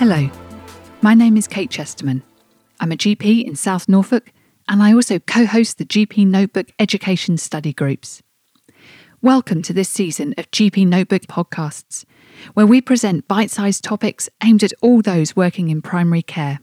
[0.00, 0.30] Hello,
[1.02, 2.22] my name is Kate Chesterman.
[2.80, 4.32] I'm a GP in South Norfolk
[4.66, 8.22] and I also co host the GP Notebook Education Study Groups.
[9.20, 12.06] Welcome to this season of GP Notebook podcasts,
[12.54, 16.60] where we present bite sized topics aimed at all those working in primary care.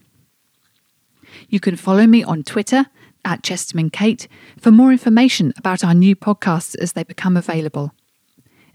[1.48, 2.86] You can follow me on Twitter
[3.24, 4.26] at Chesterman Kate
[4.58, 7.92] for more information about our new podcasts as they become available.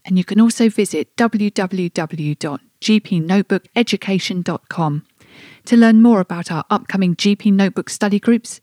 [0.05, 1.17] And you can also visit
[2.83, 5.05] www.gpnotebookeducation.com
[5.65, 8.59] to learn more about our upcoming GP Notebook study groups.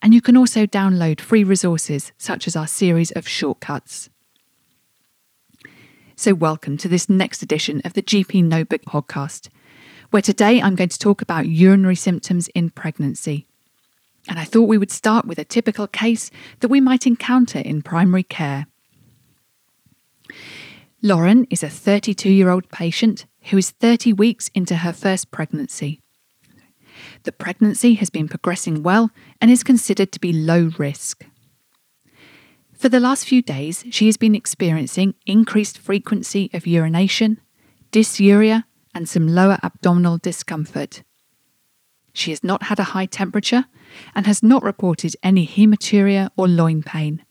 [0.00, 4.10] And you can also download free resources such as our series of shortcuts.
[6.16, 9.48] So, welcome to this next edition of the GP Notebook podcast,
[10.10, 13.48] where today I'm going to talk about urinary symptoms in pregnancy.
[14.28, 16.30] And I thought we would start with a typical case
[16.60, 18.68] that we might encounter in primary care.
[21.04, 26.00] Lauren is a 32 year old patient who is 30 weeks into her first pregnancy.
[27.24, 31.26] The pregnancy has been progressing well and is considered to be low risk.
[32.72, 37.38] For the last few days, she has been experiencing increased frequency of urination,
[37.92, 41.02] dysuria, and some lower abdominal discomfort.
[42.14, 43.66] She has not had a high temperature
[44.14, 47.26] and has not reported any hematuria or loin pain.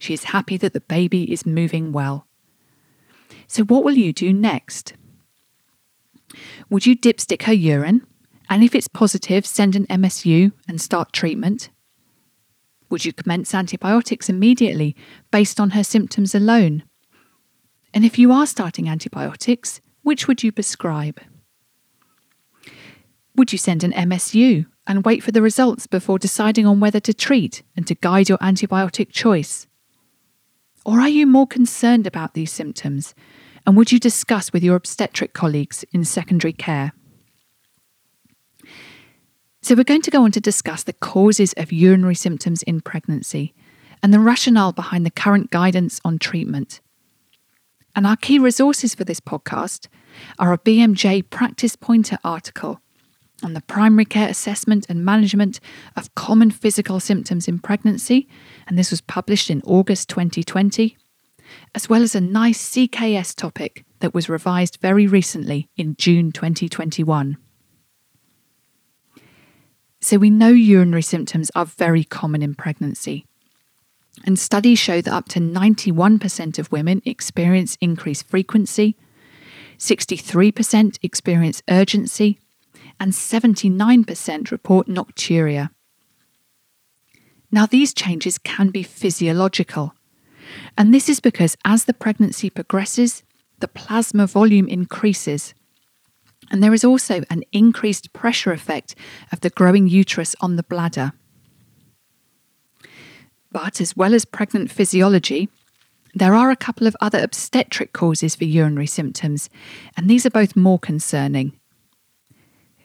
[0.00, 2.26] She is happy that the baby is moving well.
[3.46, 4.94] So, what will you do next?
[6.70, 8.06] Would you dipstick her urine?
[8.48, 11.70] And if it's positive, send an MSU and start treatment?
[12.90, 14.94] Would you commence antibiotics immediately
[15.30, 16.82] based on her symptoms alone?
[17.94, 21.20] And if you are starting antibiotics, which would you prescribe?
[23.36, 27.14] Would you send an MSU and wait for the results before deciding on whether to
[27.14, 29.66] treat and to guide your antibiotic choice?
[30.84, 33.14] Or are you more concerned about these symptoms
[33.66, 36.92] and would you discuss with your obstetric colleagues in secondary care?
[39.64, 43.54] So, we're going to go on to discuss the causes of urinary symptoms in pregnancy
[44.02, 46.80] and the rationale behind the current guidance on treatment.
[47.94, 49.86] And our key resources for this podcast
[50.38, 52.80] are a BMJ Practice Pointer article
[53.42, 55.60] on the primary care assessment and management
[55.96, 58.28] of common physical symptoms in pregnancy,
[58.66, 60.96] and this was published in August 2020,
[61.74, 67.36] as well as a NICE CKS topic that was revised very recently in June 2021.
[70.00, 73.24] So, we know urinary symptoms are very common in pregnancy.
[74.24, 78.96] And studies show that up to 91% of women experience increased frequency,
[79.78, 82.38] 63% experience urgency,
[83.02, 85.70] and 79% report nocturia.
[87.50, 89.92] Now, these changes can be physiological,
[90.78, 93.24] and this is because as the pregnancy progresses,
[93.58, 95.52] the plasma volume increases.
[96.48, 98.94] And there is also an increased pressure effect
[99.32, 101.12] of the growing uterus on the bladder.
[103.50, 105.48] But as well as pregnant physiology,
[106.14, 109.50] there are a couple of other obstetric causes for urinary symptoms,
[109.96, 111.58] and these are both more concerning.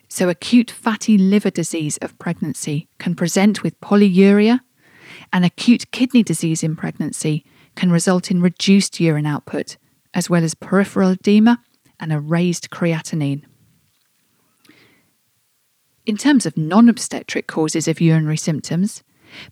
[0.08, 4.60] So, acute fatty liver disease of pregnancy can present with polyuria,
[5.32, 7.44] and acute kidney disease in pregnancy
[7.76, 9.76] can result in reduced urine output,
[10.14, 11.62] as well as peripheral edema
[12.00, 13.44] and a raised creatinine.
[16.06, 19.02] In terms of non obstetric causes of urinary symptoms,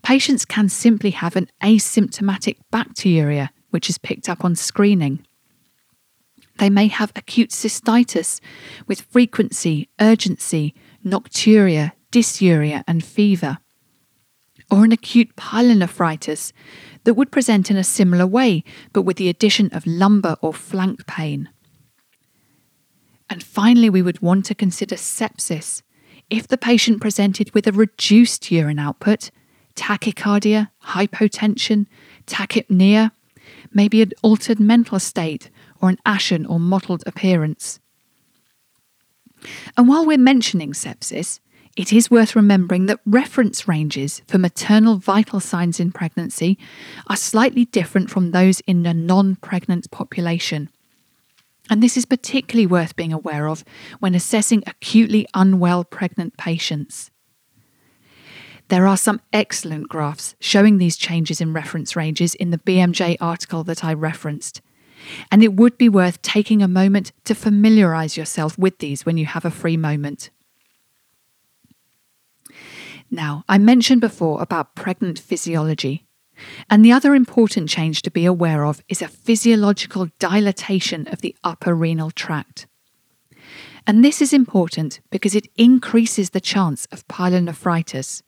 [0.03, 5.27] patients can simply have an asymptomatic bacteriuria, which is picked up on screening.
[6.59, 8.41] They may have acute cystitis
[8.87, 10.75] with frequency, urgency,
[11.05, 13.59] nocturia, dysuria, and fever.
[14.71, 16.53] Or an acute pyelonephritis
[17.05, 21.07] that would present in a similar way, but with the addition of lumbar or flank
[21.07, 21.49] pain.
[23.29, 25.83] And finally, we would want to consider sepsis
[26.31, 29.31] if the patient presented with a reduced urine output,
[29.77, 31.87] tachycardia, hypotension,
[32.27, 33.13] tachypnea,
[33.73, 35.51] maybe an altered mental state
[35.87, 37.79] or an ashen or mottled appearance.
[39.77, 41.39] And while we're mentioning sepsis,
[41.77, 46.59] it is worth remembering that reference ranges for maternal vital signs in pregnancy
[47.07, 50.71] are slightly different from those in the non pregnant population.
[51.71, 53.65] And this is particularly worth being aware of
[54.01, 57.11] when assessing acutely unwell pregnant patients.
[58.69, 63.63] There are some excellent graphs showing these changes in reference ranges in the BMJ article
[63.65, 64.61] that I referenced.
[65.31, 69.27] And it would be worth taking a moment to familiarise yourself with these when you
[69.27, 70.31] have a free moment.
[73.11, 76.07] Now, I mentioned before about pregnant physiology.
[76.69, 81.35] And the other important change to be aware of is a physiological dilatation of the
[81.43, 82.67] upper renal tract.
[83.87, 88.23] And this is important because it increases the chance of pyelonephritis.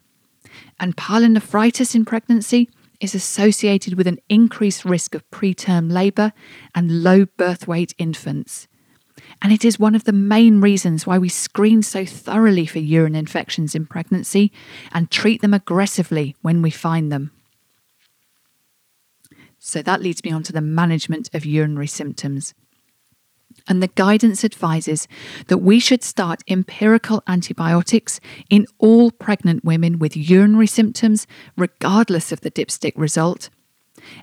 [0.79, 6.33] And pyelonephritis in pregnancy is associated with an increased risk of preterm labour
[6.75, 8.69] and low birth weight infants.
[9.43, 13.15] And it is one of the main reasons why we screen so thoroughly for urine
[13.15, 14.53] infections in pregnancy
[14.93, 17.33] and treat them aggressively when we find them.
[19.59, 22.55] So that leads me on to the management of urinary symptoms.
[23.67, 25.09] And the guidance advises
[25.49, 31.27] that we should start empirical antibiotics in all pregnant women with urinary symptoms,
[31.57, 33.51] regardless of the dipstick result,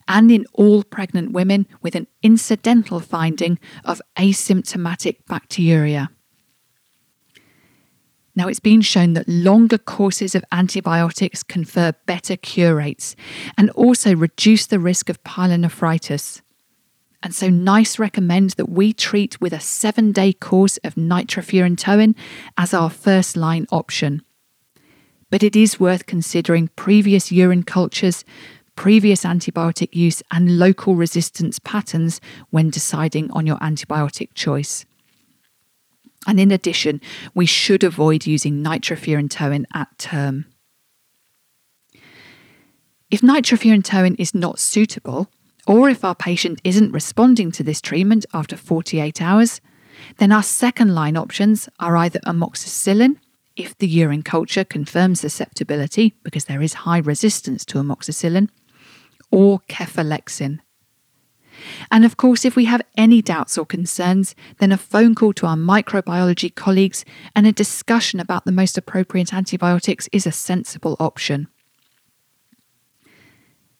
[0.08, 6.10] and in all pregnant women with an incidental finding of asymptomatic bacteriuria.
[8.38, 13.16] Now, it's been shown that longer courses of antibiotics confer better cure rates
[13.58, 16.42] and also reduce the risk of pyelonephritis.
[17.26, 22.14] And so, NICE recommends that we treat with a seven day course of nitrofurantoin
[22.56, 24.22] as our first line option.
[25.32, 28.26] But it is worth considering previous urine cultures,
[28.76, 34.86] previous antibiotic use, and local resistance patterns when deciding on your antibiotic choice.
[36.28, 37.02] And in addition,
[37.34, 40.46] we should avoid using nitrofurantoin at term.
[43.10, 45.28] If nitrofurantoin is not suitable,
[45.68, 49.62] or if our patient isn't responding to this treatment after 48 hours,
[50.18, 53.18] then our second line options are either amoxicillin,
[53.56, 58.50] if the urine culture confirms susceptibility because there is high resistance to amoxicillin,
[59.32, 60.60] or cefalexin.
[61.90, 65.48] And of course, if we have any doubts or concerns, then a phone call to
[65.48, 71.48] our microbiology colleagues and a discussion about the most appropriate antibiotics is a sensible option.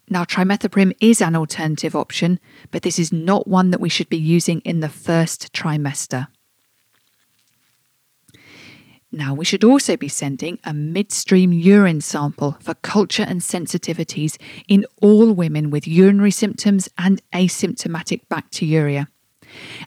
[0.10, 2.40] Now, trimethoprim is an alternative option,
[2.72, 6.28] but this is not one that we should be using in the first trimester.
[9.12, 14.38] Now, we should also be sending a midstream urine sample for culture and sensitivities
[14.68, 19.08] in all women with urinary symptoms and asymptomatic bacteriuria.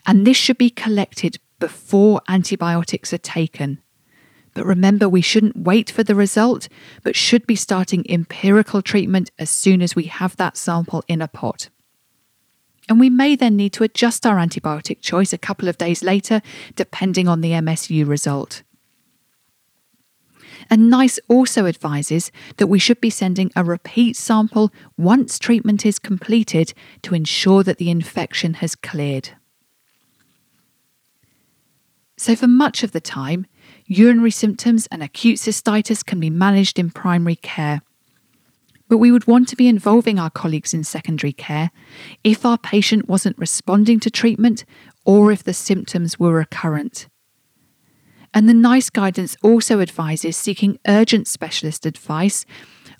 [0.06, 3.81] And this should be collected before antibiotics are taken.
[4.54, 6.68] But remember, we shouldn't wait for the result,
[7.02, 11.28] but should be starting empirical treatment as soon as we have that sample in a
[11.28, 11.68] pot.
[12.88, 16.40] And we may then need to adjust our antibiotic choice a couple of days later,
[16.74, 18.62] depending on the MSU result.
[20.70, 25.98] And NICE also advises that we should be sending a repeat sample once treatment is
[25.98, 29.30] completed to ensure that the infection has cleared.
[32.16, 33.46] So, for much of the time,
[33.88, 37.81] urinary symptoms and acute cystitis can be managed in primary care.
[38.88, 41.70] But we would want to be involving our colleagues in secondary care
[42.23, 44.64] if our patient wasn't responding to treatment
[45.05, 47.08] or if the symptoms were recurrent.
[48.35, 52.44] And the NICE guidance also advises seeking urgent specialist advice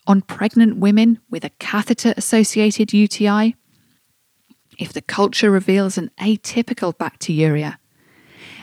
[0.07, 3.55] on pregnant women with a catheter associated UTI,
[4.79, 7.77] if the culture reveals an atypical bacteriuria,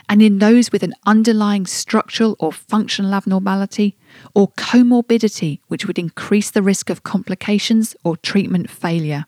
[0.08, 3.96] and in those with an underlying structural or functional abnormality
[4.34, 9.26] or comorbidity which would increase the risk of complications or treatment failure.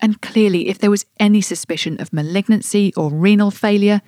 [0.00, 4.02] And clearly, if there was any suspicion of malignancy or renal failure,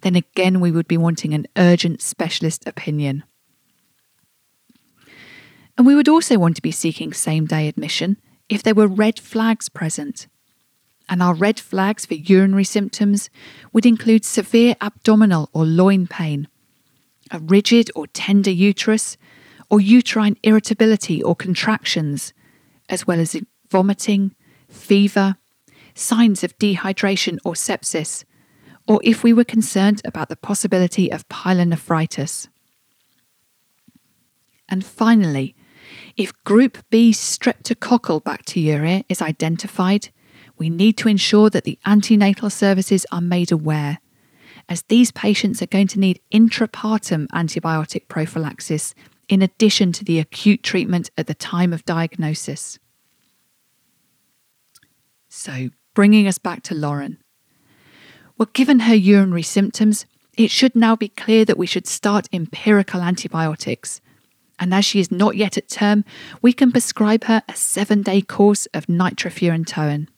[0.00, 3.24] then again we would be wanting an urgent specialist opinion.
[5.76, 8.16] And we would also want to be seeking same day admission
[8.48, 10.28] if there were red flags present.
[11.08, 13.28] And our red flags for urinary symptoms
[13.72, 16.48] would include severe abdominal or loin pain,
[17.30, 19.16] a rigid or tender uterus,
[19.70, 22.32] or uterine irritability or contractions,
[22.88, 23.36] as well as
[23.70, 24.34] vomiting,
[24.68, 25.36] fever,
[25.94, 28.24] signs of dehydration or sepsis,
[28.86, 32.48] or if we were concerned about the possibility of pyelonephritis.
[34.68, 35.54] And finally,
[36.16, 40.08] if group B streptococcal bacteria is identified,
[40.58, 43.98] we need to ensure that the antenatal services are made aware,
[44.68, 48.94] as these patients are going to need intrapartum antibiotic prophylaxis
[49.28, 52.78] in addition to the acute treatment at the time of diagnosis.
[55.28, 57.18] So, bringing us back to Lauren.
[58.38, 60.06] Well, given her urinary symptoms,
[60.36, 64.00] it should now be clear that we should start empirical antibiotics.
[64.58, 66.04] And as she is not yet at term,
[66.42, 70.08] we can prescribe her a seven day course of nitrofurantoin.